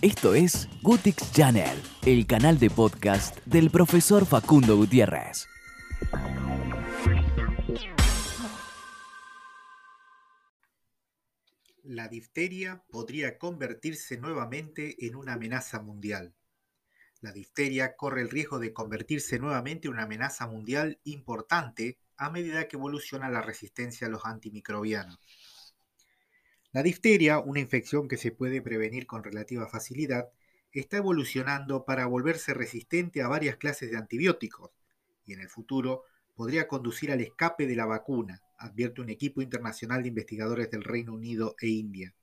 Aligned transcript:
Esto 0.00 0.32
es 0.36 0.68
Gutix 0.80 1.32
Channel, 1.32 1.76
el 2.06 2.24
canal 2.24 2.60
de 2.60 2.70
podcast 2.70 3.36
del 3.44 3.68
profesor 3.68 4.26
Facundo 4.26 4.76
Gutiérrez. 4.76 5.48
La 11.82 12.06
difteria 12.06 12.84
podría 12.88 13.38
convertirse 13.38 14.18
nuevamente 14.18 15.04
en 15.04 15.16
una 15.16 15.32
amenaza 15.32 15.82
mundial. 15.82 16.32
La 17.20 17.32
difteria 17.32 17.96
corre 17.96 18.22
el 18.22 18.30
riesgo 18.30 18.60
de 18.60 18.72
convertirse 18.72 19.40
nuevamente 19.40 19.88
en 19.88 19.94
una 19.94 20.04
amenaza 20.04 20.46
mundial 20.46 21.00
importante 21.02 21.98
a 22.16 22.30
medida 22.30 22.68
que 22.68 22.76
evoluciona 22.76 23.28
la 23.30 23.42
resistencia 23.42 24.06
a 24.06 24.10
los 24.10 24.24
antimicrobianos. 24.24 25.18
La 26.72 26.82
difteria, 26.82 27.38
una 27.38 27.60
infección 27.60 28.08
que 28.08 28.18
se 28.18 28.30
puede 28.30 28.60
prevenir 28.60 29.06
con 29.06 29.24
relativa 29.24 29.66
facilidad, 29.68 30.28
está 30.72 30.98
evolucionando 30.98 31.84
para 31.86 32.06
volverse 32.06 32.52
resistente 32.52 33.22
a 33.22 33.28
varias 33.28 33.56
clases 33.56 33.90
de 33.90 33.96
antibióticos 33.96 34.70
y 35.24 35.32
en 35.32 35.40
el 35.40 35.48
futuro 35.48 36.04
podría 36.34 36.68
conducir 36.68 37.10
al 37.10 37.20
escape 37.20 37.66
de 37.66 37.74
la 37.74 37.86
vacuna, 37.86 38.42
advierte 38.58 39.00
un 39.00 39.08
equipo 39.08 39.40
internacional 39.40 40.02
de 40.02 40.08
investigadores 40.08 40.70
del 40.70 40.84
Reino 40.84 41.14
Unido 41.14 41.56
e 41.60 41.68
India. 41.68 42.14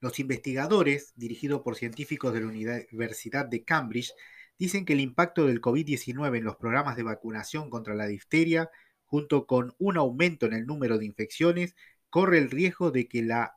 Los 0.00 0.18
investigadores, 0.18 1.12
dirigidos 1.16 1.62
por 1.62 1.76
científicos 1.76 2.32
de 2.32 2.40
la 2.40 2.46
Universidad 2.48 3.46
de 3.46 3.64
Cambridge, 3.64 4.12
dicen 4.58 4.84
que 4.84 4.94
el 4.94 5.00
impacto 5.00 5.46
del 5.46 5.60
COVID-19 5.60 6.38
en 6.38 6.44
los 6.44 6.56
programas 6.56 6.96
de 6.96 7.02
vacunación 7.02 7.70
contra 7.70 7.94
la 7.94 8.06
difteria, 8.06 8.70
junto 9.04 9.46
con 9.46 9.74
un 9.78 9.96
aumento 9.96 10.46
en 10.46 10.54
el 10.54 10.66
número 10.66 10.98
de 10.98 11.06
infecciones, 11.06 11.76
corre 12.10 12.38
el 12.38 12.50
riesgo 12.50 12.90
de 12.90 13.08
que 13.08 13.22
la 13.22 13.56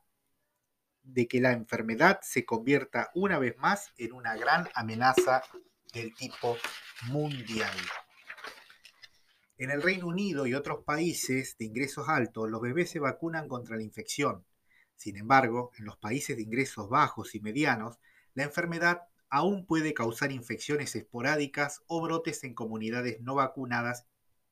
de 1.03 1.27
que 1.27 1.41
la 1.41 1.53
enfermedad 1.53 2.19
se 2.21 2.45
convierta 2.45 3.09
una 3.15 3.39
vez 3.39 3.57
más 3.57 3.91
en 3.97 4.13
una 4.13 4.35
gran 4.35 4.67
amenaza 4.75 5.41
del 5.91 6.13
tipo 6.13 6.57
mundial. 7.07 7.75
En 9.57 9.71
el 9.71 9.81
Reino 9.81 10.07
Unido 10.07 10.45
y 10.45 10.53
otros 10.53 10.83
países 10.83 11.57
de 11.57 11.65
ingresos 11.65 12.07
altos, 12.07 12.49
los 12.49 12.61
bebés 12.61 12.91
se 12.91 12.99
vacunan 12.99 13.47
contra 13.47 13.75
la 13.75 13.83
infección. 13.83 14.45
Sin 14.95 15.17
embargo, 15.17 15.71
en 15.77 15.85
los 15.85 15.97
países 15.97 16.35
de 16.35 16.43
ingresos 16.43 16.89
bajos 16.89 17.35
y 17.35 17.39
medianos, 17.39 17.99
la 18.35 18.43
enfermedad 18.43 19.01
aún 19.29 19.65
puede 19.65 19.93
causar 19.93 20.31
infecciones 20.31 20.95
esporádicas 20.95 21.83
o 21.87 22.01
brotes 22.01 22.43
en 22.43 22.53
comunidades 22.53 23.19
no 23.21 23.35
vacunadas 23.35 24.05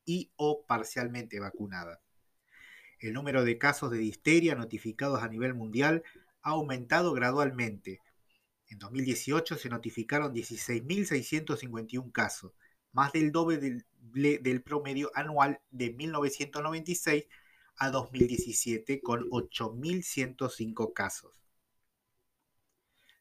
y 0.04 0.32
o 0.36 0.64
parcialmente 0.66 1.40
vacunadas. 1.40 2.07
El 2.98 3.12
número 3.12 3.44
de 3.44 3.58
casos 3.58 3.90
de 3.90 3.98
difteria 3.98 4.56
notificados 4.56 5.22
a 5.22 5.28
nivel 5.28 5.54
mundial 5.54 6.02
ha 6.42 6.50
aumentado 6.50 7.12
gradualmente. 7.12 8.00
En 8.68 8.78
2018 8.78 9.56
se 9.56 9.68
notificaron 9.68 10.34
16.651 10.34 12.10
casos, 12.12 12.52
más 12.92 13.12
del 13.12 13.30
doble 13.30 13.58
del, 13.58 14.62
promedio 14.62 15.10
anual 15.14 15.60
de 15.70 15.92
1996 15.92 17.26
a 17.76 17.90
2017 17.90 19.00
con 19.00 19.30
8.105 19.30 20.92
casos. 20.92 21.40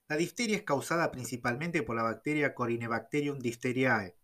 La 0.07 0.17
difteria 0.17 0.57
es 0.57 0.63
causada 0.63 1.11
principalmente 1.11 1.83
por 1.83 1.95
la 1.95 2.03
bacteria 2.03 2.55
Corynebacterium 2.55 3.39
diphtheriae 3.39 4.15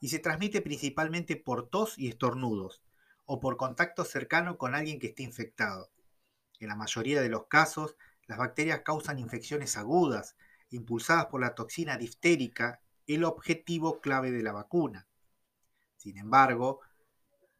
y 0.00 0.08
se 0.08 0.20
transmite 0.20 0.62
principalmente 0.62 1.36
por 1.36 1.68
tos 1.68 1.98
y 1.98 2.08
estornudos, 2.08 2.82
o 3.30 3.40
por 3.40 3.58
contacto 3.58 4.06
cercano 4.06 4.56
con 4.56 4.74
alguien 4.74 4.98
que 4.98 5.08
esté 5.08 5.22
infectado. 5.22 5.90
En 6.60 6.68
la 6.68 6.76
mayoría 6.76 7.20
de 7.20 7.28
los 7.28 7.46
casos, 7.46 7.94
las 8.26 8.38
bacterias 8.38 8.80
causan 8.80 9.18
infecciones 9.18 9.76
agudas, 9.76 10.34
impulsadas 10.70 11.26
por 11.26 11.42
la 11.42 11.54
toxina 11.54 11.98
diftérica, 11.98 12.80
el 13.06 13.24
objetivo 13.24 14.00
clave 14.00 14.30
de 14.30 14.42
la 14.42 14.52
vacuna. 14.52 15.06
Sin 15.98 16.16
embargo, 16.16 16.80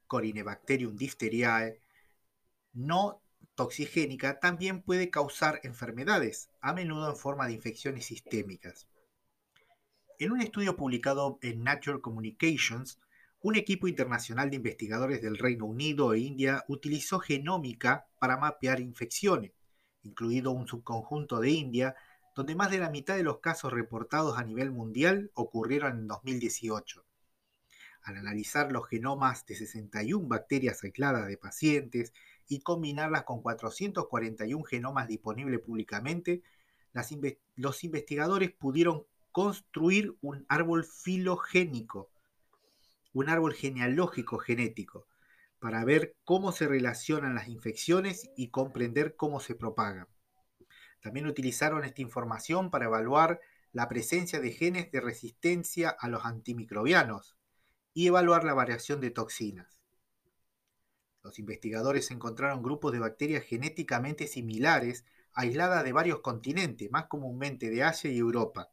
Corynebacterium 0.07 0.97
diphtheriae 0.97 1.83
no 2.73 3.21
toxigénica 3.55 4.41
también 4.41 4.81
puede 4.81 5.11
causar 5.11 5.61
enfermedades, 5.65 6.49
a 6.63 6.73
menudo 6.73 7.11
en 7.11 7.17
forma 7.17 7.47
de 7.47 7.53
infecciones 7.53 8.07
sistémicas. 8.07 8.89
En 10.19 10.33
un 10.33 10.41
estudio 10.41 10.77
publicado 10.77 11.39
en 11.43 11.63
Nature 11.63 12.01
Communications, 12.01 12.99
un 13.41 13.55
equipo 13.55 13.87
internacional 13.87 14.51
de 14.51 14.57
investigadores 14.57 15.23
del 15.23 15.39
Reino 15.39 15.67
Unido 15.67 16.13
e 16.13 16.19
India 16.19 16.65
utilizó 16.67 17.21
genómica 17.21 18.09
para 18.19 18.37
mapear 18.37 18.81
infecciones, 18.81 19.53
incluido 20.03 20.51
un 20.51 20.67
subconjunto 20.67 21.39
de 21.39 21.51
India, 21.51 21.95
donde 22.35 22.57
más 22.57 22.71
de 22.71 22.79
la 22.79 22.91
mitad 22.91 23.17
de 23.17 23.23
los 23.23 23.39
casos 23.39 23.73
reportados 23.73 24.39
a 24.39 24.45
nivel 24.45 24.73
mundial 24.73 25.31
ocurrieron 25.35 25.99
en 25.99 26.07
2018. 26.09 27.05
Al 28.03 28.17
analizar 28.17 28.73
los 28.73 28.89
genomas 28.89 29.47
de 29.47 29.55
61 29.55 30.27
bacterias 30.27 30.83
aisladas 30.83 31.29
de 31.29 31.37
pacientes 31.37 32.13
y 32.49 32.61
combinarlas 32.61 33.23
con 33.23 33.41
441 33.41 34.65
genomas 34.65 35.07
disponibles 35.07 35.61
públicamente, 35.61 36.43
los 37.55 37.85
investigadores 37.85 38.51
pudieron 38.51 39.05
construir 39.31 40.17
un 40.23 40.45
árbol 40.49 40.85
filogénico 40.85 42.11
un 43.13 43.29
árbol 43.29 43.55
genealógico 43.55 44.39
genético 44.39 45.07
para 45.59 45.85
ver 45.85 46.17
cómo 46.25 46.53
se 46.53 46.69
relacionan 46.69 47.35
las 47.35 47.49
infecciones 47.49 48.31
y 48.37 48.51
comprender 48.51 49.17
cómo 49.17 49.41
se 49.41 49.55
propagan. 49.55 50.07
También 51.01 51.27
utilizaron 51.27 51.85
esta 51.85 52.03
información 52.03 52.71
para 52.71 52.87
evaluar 52.87 53.41
la 53.73 53.89
presencia 53.89 54.41
de 54.41 54.53
genes 54.53 54.91
de 54.91 55.01
resistencia 55.01 55.91
a 55.91 56.09
los 56.09 56.25
antimicrobianos 56.25 57.37
y 57.93 58.07
evaluar 58.07 58.45
la 58.45 58.55
variación 58.55 59.01
de 59.01 59.11
toxinas. 59.11 59.81
Los 61.23 61.39
investigadores 61.39 62.11
encontraron 62.11 62.63
grupos 62.63 62.93
de 62.93 63.01
bacterias 63.01 63.45
genéticamente 63.45 64.27
similares 64.27 65.05
aisladas 65.33 65.85
de 65.85 65.93
varios 65.93 66.21
continentes, 66.21 66.91
más 66.91 67.07
comúnmente 67.07 67.71
de 67.71 67.83
Asia 67.83 68.11
y 68.11 68.19
Europa. 68.19 68.71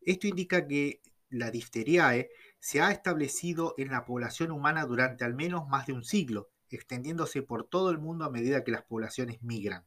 Esto 0.00 0.26
indica 0.26 0.66
que 0.66 1.02
la 1.28 1.50
difteriae 1.50 2.30
se 2.60 2.82
ha 2.82 2.92
establecido 2.92 3.74
en 3.78 3.88
la 3.88 4.04
población 4.04 4.50
humana 4.50 4.84
durante 4.84 5.24
al 5.24 5.34
menos 5.34 5.66
más 5.68 5.86
de 5.86 5.94
un 5.94 6.04
siglo, 6.04 6.50
extendiéndose 6.68 7.42
por 7.42 7.64
todo 7.64 7.90
el 7.90 7.98
mundo 7.98 8.24
a 8.24 8.30
medida 8.30 8.62
que 8.62 8.70
las 8.70 8.82
poblaciones 8.82 9.42
migran. 9.42 9.84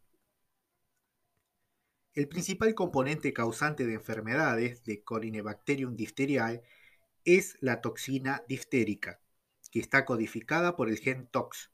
El 2.13 2.27
principal 2.27 2.75
componente 2.75 3.33
causante 3.33 3.85
de 3.85 3.93
enfermedades 3.93 4.83
de 4.83 5.03
Corynebacterium 5.03 5.95
diphtheriae 5.95 6.61
es 7.25 7.57
la 7.61 7.81
toxina 7.81 8.43
diftérica, 8.47 9.19
que 9.71 9.79
está 9.79 10.05
codificada 10.05 10.75
por 10.75 10.89
el 10.89 10.99
gen 10.99 11.27
TOX. 11.27 11.71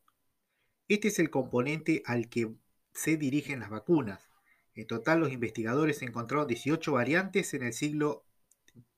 Este 0.88 1.10
es 1.10 1.20
el 1.20 1.30
componente 1.30 2.04
al 2.06 2.30
que 2.30 2.54
se 2.94 3.18
dirigen 3.18 3.60
las 3.60 3.70
vacunas. 3.70 4.30
En 4.76 4.88
total, 4.88 5.20
los 5.20 5.32
investigadores 5.32 6.02
encontraron 6.02 6.48
18 6.48 6.92
variantes 6.94 7.54
en 7.54 7.64
el 7.64 7.74
siglo 7.74 8.26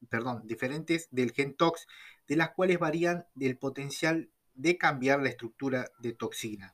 perdón, 0.09 0.41
diferentes 0.45 1.07
del 1.11 1.31
gen 1.31 1.55
TOX, 1.55 1.87
de 2.27 2.35
las 2.35 2.51
cuales 2.51 2.79
varían 2.79 3.25
el 3.39 3.57
potencial 3.57 4.29
de 4.53 4.77
cambiar 4.77 5.21
la 5.21 5.29
estructura 5.29 5.89
de 5.99 6.13
toxina. 6.13 6.73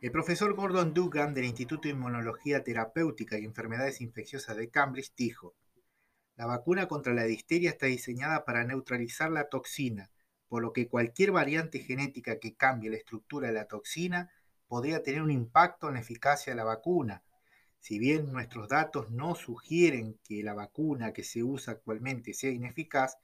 El 0.00 0.10
profesor 0.10 0.54
Gordon 0.54 0.94
Dugan 0.94 1.32
del 1.32 1.44
Instituto 1.44 1.82
de 1.82 1.94
Inmunología 1.94 2.64
Terapéutica 2.64 3.38
y 3.38 3.44
Enfermedades 3.44 4.00
Infecciosas 4.00 4.56
de 4.56 4.68
Cambridge 4.68 5.14
dijo, 5.16 5.54
la 6.34 6.46
vacuna 6.46 6.88
contra 6.88 7.14
la 7.14 7.24
difteria 7.24 7.70
está 7.70 7.86
diseñada 7.86 8.44
para 8.44 8.64
neutralizar 8.64 9.30
la 9.30 9.48
toxina, 9.48 10.10
por 10.48 10.60
lo 10.60 10.72
que 10.72 10.88
cualquier 10.88 11.30
variante 11.30 11.78
genética 11.78 12.38
que 12.38 12.54
cambie 12.54 12.90
la 12.90 12.96
estructura 12.96 13.48
de 13.48 13.54
la 13.54 13.66
toxina 13.66 14.30
podría 14.66 15.02
tener 15.02 15.22
un 15.22 15.30
impacto 15.30 15.88
en 15.88 15.94
la 15.94 16.00
eficacia 16.00 16.52
de 16.52 16.56
la 16.56 16.64
vacuna, 16.64 17.22
si 17.82 17.98
bien 17.98 18.32
nuestros 18.32 18.68
datos 18.68 19.10
no 19.10 19.34
sugieren 19.34 20.16
que 20.22 20.44
la 20.44 20.54
vacuna 20.54 21.12
que 21.12 21.24
se 21.24 21.42
usa 21.42 21.72
actualmente 21.72 22.32
sea 22.32 22.52
ineficaz, 22.52 23.18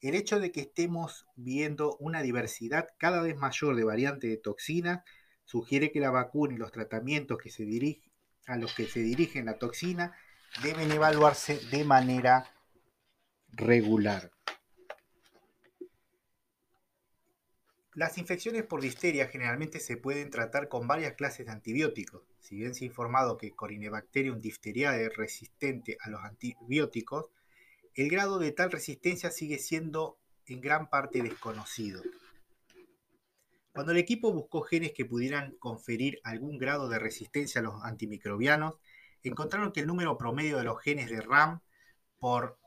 el 0.00 0.14
hecho 0.14 0.40
de 0.40 0.50
que 0.50 0.62
estemos 0.62 1.26
viendo 1.36 1.94
una 1.98 2.22
diversidad 2.22 2.88
cada 2.96 3.20
vez 3.20 3.36
mayor 3.36 3.76
de 3.76 3.84
variantes 3.84 4.30
de 4.30 4.38
toxina 4.38 5.04
sugiere 5.44 5.92
que 5.92 6.00
la 6.00 6.10
vacuna 6.10 6.54
y 6.54 6.56
los 6.56 6.72
tratamientos 6.72 7.36
que 7.36 7.50
se 7.50 7.66
a 8.46 8.56
los 8.56 8.72
que 8.72 8.86
se 8.86 9.00
dirige 9.00 9.42
la 9.42 9.58
toxina 9.58 10.16
deben 10.62 10.90
evaluarse 10.90 11.60
de 11.70 11.84
manera 11.84 12.50
regular. 13.48 14.30
Las 17.98 18.16
infecciones 18.16 18.62
por 18.62 18.80
difteria 18.80 19.26
generalmente 19.26 19.80
se 19.80 19.96
pueden 19.96 20.30
tratar 20.30 20.68
con 20.68 20.86
varias 20.86 21.14
clases 21.14 21.46
de 21.46 21.50
antibióticos. 21.50 22.22
Si 22.38 22.54
bien 22.54 22.72
se 22.72 22.84
ha 22.84 22.86
informado 22.86 23.36
que 23.36 23.50
Corynebacterium 23.50 24.40
diphtheriae 24.40 25.06
es 25.06 25.16
resistente 25.16 25.98
a 26.00 26.08
los 26.08 26.22
antibióticos, 26.22 27.32
el 27.96 28.08
grado 28.08 28.38
de 28.38 28.52
tal 28.52 28.70
resistencia 28.70 29.32
sigue 29.32 29.58
siendo 29.58 30.16
en 30.46 30.60
gran 30.60 30.88
parte 30.88 31.24
desconocido. 31.24 32.00
Cuando 33.72 33.90
el 33.90 33.98
equipo 33.98 34.32
buscó 34.32 34.62
genes 34.62 34.92
que 34.92 35.04
pudieran 35.04 35.56
conferir 35.58 36.20
algún 36.22 36.56
grado 36.56 36.88
de 36.88 37.00
resistencia 37.00 37.60
a 37.60 37.64
los 37.64 37.82
antimicrobianos, 37.82 38.74
encontraron 39.24 39.72
que 39.72 39.80
el 39.80 39.88
número 39.88 40.16
promedio 40.16 40.58
de 40.58 40.62
los 40.62 40.80
genes 40.80 41.10
de 41.10 41.20
RAM 41.20 41.62
por 42.20 42.60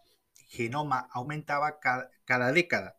genoma 0.50 1.08
aumentaba 1.14 1.80
cada, 1.80 2.52
década. 2.52 2.98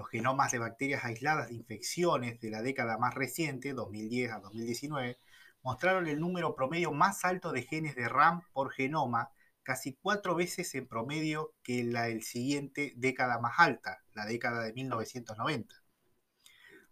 Los 0.00 0.08
genomas 0.08 0.50
de 0.50 0.58
bacterias 0.58 1.04
aisladas 1.04 1.50
de 1.50 1.56
infecciones 1.56 2.40
de 2.40 2.48
la 2.48 2.62
década 2.62 2.96
más 2.96 3.14
reciente, 3.14 3.74
2010 3.74 4.32
a 4.32 4.40
2019, 4.40 5.18
mostraron 5.62 6.06
el 6.06 6.18
número 6.18 6.54
promedio 6.54 6.90
más 6.90 7.22
alto 7.26 7.52
de 7.52 7.64
genes 7.64 7.96
de 7.96 8.08
RAM 8.08 8.40
por 8.54 8.72
genoma, 8.72 9.28
casi 9.62 9.92
cuatro 9.92 10.34
veces 10.34 10.74
en 10.74 10.88
promedio 10.88 11.52
que 11.62 11.84
la 11.84 12.04
del 12.04 12.22
siguiente 12.22 12.94
década 12.96 13.40
más 13.40 13.58
alta, 13.58 14.02
la 14.14 14.24
década 14.24 14.62
de 14.62 14.72
1990. 14.72 15.74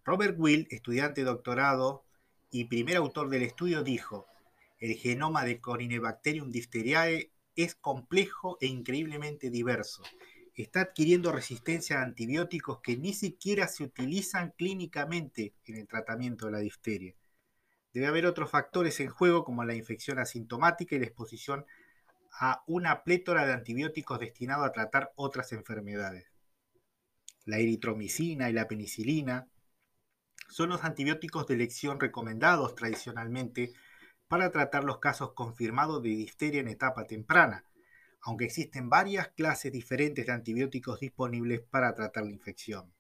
Robert 0.04 0.34
Will, 0.38 0.68
estudiante 0.70 1.24
doctorado 1.24 2.04
y 2.50 2.66
primer 2.66 2.98
autor 2.98 3.30
del 3.30 3.40
estudio, 3.40 3.82
dijo, 3.84 4.26
el 4.80 4.96
genoma 4.96 5.46
de 5.46 5.62
Corynebacterium 5.62 6.50
diphtheriae 6.50 7.32
es 7.56 7.74
complejo 7.74 8.58
e 8.60 8.66
increíblemente 8.66 9.48
diverso. 9.48 10.02
Está 10.58 10.80
adquiriendo 10.80 11.30
resistencia 11.30 12.00
a 12.00 12.02
antibióticos 12.02 12.80
que 12.80 12.96
ni 12.96 13.14
siquiera 13.14 13.68
se 13.68 13.84
utilizan 13.84 14.52
clínicamente 14.56 15.54
en 15.64 15.76
el 15.76 15.86
tratamiento 15.86 16.46
de 16.46 16.52
la 16.52 16.58
difteria. 16.58 17.14
Debe 17.94 18.08
haber 18.08 18.26
otros 18.26 18.50
factores 18.50 18.98
en 18.98 19.08
juego 19.08 19.44
como 19.44 19.64
la 19.64 19.76
infección 19.76 20.18
asintomática 20.18 20.96
y 20.96 20.98
la 20.98 21.06
exposición 21.06 21.64
a 22.32 22.64
una 22.66 23.04
plétora 23.04 23.46
de 23.46 23.52
antibióticos 23.52 24.18
destinados 24.18 24.66
a 24.66 24.72
tratar 24.72 25.12
otras 25.14 25.52
enfermedades. 25.52 26.26
La 27.44 27.58
eritromicina 27.58 28.50
y 28.50 28.52
la 28.52 28.66
penicilina 28.66 29.46
son 30.48 30.70
los 30.70 30.82
antibióticos 30.82 31.46
de 31.46 31.54
elección 31.54 32.00
recomendados 32.00 32.74
tradicionalmente 32.74 33.74
para 34.26 34.50
tratar 34.50 34.82
los 34.82 34.98
casos 34.98 35.34
confirmados 35.34 36.02
de 36.02 36.08
difteria 36.08 36.60
en 36.60 36.68
etapa 36.68 37.04
temprana, 37.04 37.64
aunque 38.22 38.44
existen 38.44 38.88
varias 38.88 39.28
clases 39.28 39.72
diferentes 39.72 40.26
de 40.26 40.32
antibióticos 40.32 41.00
disponibles 41.00 41.60
para 41.60 41.94
tratar 41.94 42.24
la 42.24 42.30
infección. 42.30 42.92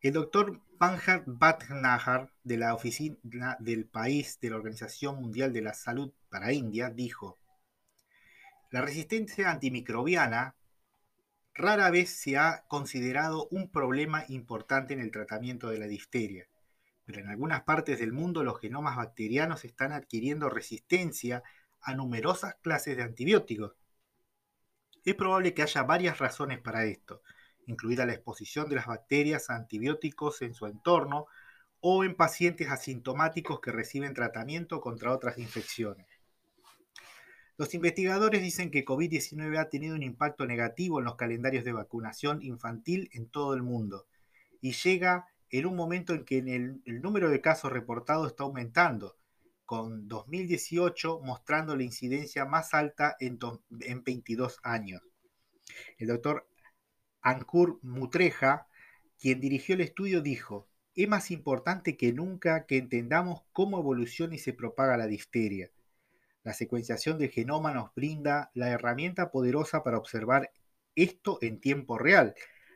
El 0.00 0.12
doctor 0.12 0.60
Panhard 0.78 1.24
Bhatnagar 1.26 2.32
de 2.44 2.56
la 2.56 2.74
Oficina 2.74 3.56
del 3.58 3.86
País 3.86 4.38
de 4.40 4.50
la 4.50 4.56
Organización 4.56 5.20
Mundial 5.20 5.52
de 5.52 5.62
la 5.62 5.74
Salud 5.74 6.12
para 6.28 6.52
India 6.52 6.90
dijo, 6.90 7.36
la 8.70 8.80
resistencia 8.82 9.50
antimicrobiana 9.50 10.54
rara 11.54 11.90
vez 11.90 12.10
se 12.10 12.36
ha 12.36 12.64
considerado 12.68 13.48
un 13.50 13.70
problema 13.70 14.24
importante 14.28 14.94
en 14.94 15.00
el 15.00 15.10
tratamiento 15.10 15.70
de 15.70 15.78
la 15.78 15.86
difteria 15.86 16.48
pero 17.08 17.22
en 17.22 17.28
algunas 17.28 17.62
partes 17.62 17.98
del 18.00 18.12
mundo 18.12 18.44
los 18.44 18.60
genomas 18.60 18.94
bacterianos 18.96 19.64
están 19.64 19.92
adquiriendo 19.92 20.50
resistencia 20.50 21.42
a 21.88 21.94
numerosas 21.94 22.56
clases 22.56 22.98
de 22.98 23.02
antibióticos. 23.02 23.72
Es 25.04 25.14
probable 25.14 25.54
que 25.54 25.62
haya 25.62 25.82
varias 25.84 26.18
razones 26.18 26.60
para 26.60 26.84
esto, 26.84 27.22
incluida 27.66 28.04
la 28.04 28.12
exposición 28.12 28.68
de 28.68 28.76
las 28.76 28.86
bacterias 28.86 29.48
a 29.48 29.56
antibióticos 29.56 30.42
en 30.42 30.52
su 30.52 30.66
entorno 30.66 31.26
o 31.80 32.04
en 32.04 32.14
pacientes 32.14 32.68
asintomáticos 32.68 33.60
que 33.60 33.72
reciben 33.72 34.12
tratamiento 34.12 34.82
contra 34.82 35.12
otras 35.12 35.38
infecciones. 35.38 36.06
Los 37.56 37.72
investigadores 37.72 38.42
dicen 38.42 38.70
que 38.70 38.84
COVID-19 38.84 39.58
ha 39.58 39.70
tenido 39.70 39.96
un 39.96 40.02
impacto 40.02 40.44
negativo 40.44 40.98
en 40.98 41.06
los 41.06 41.16
calendarios 41.16 41.64
de 41.64 41.72
vacunación 41.72 42.42
infantil 42.42 43.08
en 43.12 43.30
todo 43.30 43.54
el 43.54 43.62
mundo 43.62 44.06
y 44.60 44.72
llega 44.72 45.26
en 45.50 45.64
un 45.64 45.74
momento 45.74 46.12
en 46.12 46.26
que 46.26 46.38
el, 46.38 47.00
número 47.00 47.30
de 47.30 47.40
casos 47.40 47.72
reportados 47.72 48.28
está 48.28 48.44
aumentando, 48.44 49.16
con 49.68 50.08
2018 50.08 51.20
mostrando 51.20 51.76
la 51.76 51.82
incidencia 51.82 52.46
más 52.46 52.72
alta 52.72 53.18
en, 53.20 53.38
22 54.02 54.60
años. 54.62 55.02
El 55.98 56.08
doctor 56.08 56.48
Ankur 57.20 57.78
Mutreja, 57.82 58.66
quien 59.20 59.40
dirigió 59.40 59.74
el 59.74 59.82
estudio, 59.82 60.22
dijo, 60.22 60.66
es 60.94 61.06
más 61.06 61.30
importante 61.30 61.98
que 61.98 62.14
nunca 62.14 62.64
que 62.64 62.78
entendamos 62.78 63.42
cómo 63.52 63.78
evoluciona 63.78 64.36
y 64.36 64.38
se 64.38 64.54
propaga 64.54 64.96
la 64.96 65.06
difteria. 65.06 65.70
La 66.44 66.54
secuenciación 66.54 67.18
del 67.18 67.28
genoma 67.28 67.74
nos 67.74 67.94
brinda 67.94 68.50
la 68.54 68.70
herramienta 68.70 69.30
poderosa 69.30 69.84
para 69.84 69.98
observar 69.98 70.50
esto 70.94 71.38
en 71.42 71.60
tiempo 71.60 71.98
real 71.98 72.34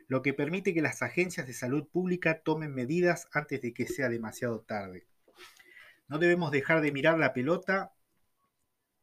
lo 0.08 0.20
que 0.20 0.34
permite 0.34 0.74
que 0.74 0.82
las 0.82 1.00
agencias 1.00 1.46
de 1.46 1.54
salud 1.54 1.88
pública 1.88 2.42
tomen 2.42 2.74
medidas 2.74 3.28
antes 3.32 3.62
de 3.62 3.72
que 3.72 3.86
sea 3.86 4.10
demasiado 4.10 4.60
tarde. 4.60 5.06
No 6.08 6.18
debemos 6.18 6.50
dejar 6.50 6.80
de 6.80 6.92
mirar 6.92 7.18
la 7.18 7.32
pelota 7.32 7.92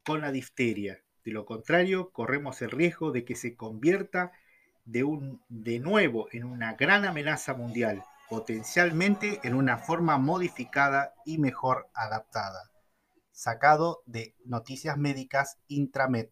con 0.06 0.22
la 0.22 0.32
difteria. 0.32 1.04
De 1.24 1.32
lo 1.32 1.46
contrario, 1.46 2.12
corremos 2.12 2.62
el 2.62 2.72
riesgo 2.72 3.12
de 3.12 3.26
que 3.26 3.36
se 3.36 3.56
convierta 3.56 4.32
de, 4.86 5.04
un, 5.04 5.44
de 5.50 5.80
nuevo 5.80 6.28
en 6.32 6.44
una 6.44 6.74
gran 6.74 7.06
amenaza 7.06 7.54
mundial, 7.54 8.04
potencialmente 8.30 9.40
en 9.44 9.54
una 9.54 9.78
forma 9.78 10.18
modificada 10.18 11.14
y 11.26 11.38
mejor 11.38 11.90
adaptada. 11.94 12.72
Sacado 13.32 14.02
de 14.06 14.36
Noticias 14.46 14.98
Médicas 14.98 15.60
Intramed. 15.68 16.30